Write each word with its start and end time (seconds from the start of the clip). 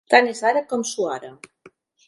Tant 0.13 0.29
és 0.29 0.39
ara 0.51 0.63
com 0.71 0.85
suara. 0.93 1.31